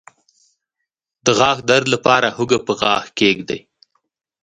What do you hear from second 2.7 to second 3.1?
غاښ